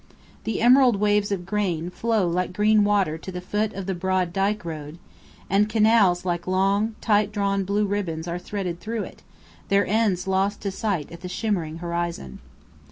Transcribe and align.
The 0.45 0.61
emerald 0.61 0.95
waves 0.95 1.31
of 1.31 1.45
grain 1.45 1.91
flow 1.91 2.27
like 2.27 2.53
green 2.53 2.83
water 2.83 3.19
to 3.19 3.31
the 3.31 3.39
foot 3.39 3.71
of 3.73 3.85
the 3.85 3.93
broad 3.93 4.33
dyke 4.33 4.65
road, 4.65 4.97
and 5.47 5.69
canals 5.69 6.25
like 6.25 6.47
long, 6.47 6.95
tight 7.01 7.31
drawn 7.31 7.65
blue 7.65 7.85
ribbons 7.85 8.27
are 8.27 8.39
threaded 8.39 8.79
through 8.79 9.03
it, 9.03 9.21
their 9.67 9.85
ends 9.85 10.25
lost 10.25 10.59
to 10.61 10.71
sight 10.71 11.11
at 11.11 11.21
the 11.21 11.29
shimmering 11.29 11.77
horizon. 11.85 12.39